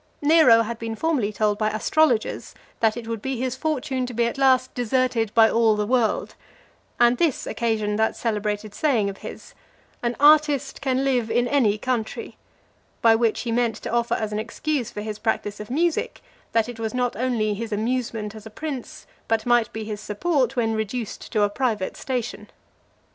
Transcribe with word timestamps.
Nero 0.19 0.63
had 0.63 0.79
been 0.79 0.95
formerly 0.95 1.31
told 1.31 1.59
by 1.59 1.69
astrologers, 1.69 2.55
that 2.79 2.97
it 2.97 3.07
would 3.07 3.21
be 3.21 3.37
his 3.39 3.55
fortune 3.55 4.07
to 4.07 4.15
be 4.15 4.25
at 4.25 4.39
last 4.39 4.73
deserted 4.73 5.31
by 5.35 5.47
all 5.47 5.75
the 5.75 5.85
world; 5.85 6.33
and 6.99 7.19
this 7.19 7.45
occasioned 7.45 7.99
that 7.99 8.15
celebrated 8.15 8.73
saying 8.73 9.11
of 9.11 9.17
his, 9.19 9.53
"An 10.01 10.15
artist 10.19 10.81
can 10.81 11.03
live 11.03 11.29
in 11.29 11.47
any 11.47 11.77
country;" 11.77 12.35
by 13.03 13.13
which 13.13 13.41
he 13.41 13.51
meant 13.51 13.75
to 13.75 13.91
offer 13.91 14.15
as 14.15 14.33
an 14.33 14.39
excuse 14.39 14.89
for 14.89 15.01
his 15.01 15.19
practice 15.19 15.59
of 15.59 15.69
music, 15.69 16.23
that 16.51 16.67
it 16.67 16.79
was 16.79 16.95
not 16.95 17.15
only 17.15 17.53
his 17.53 17.71
amusement 17.71 18.33
as 18.33 18.47
a 18.47 18.49
prince, 18.49 19.05
but 19.27 19.45
might 19.45 19.71
be 19.71 19.83
his 19.83 20.01
support 20.01 20.55
when 20.55 20.73
reduced 20.73 21.31
to 21.31 21.43
a 21.43 21.47
private 21.47 21.95
station. 21.95 22.49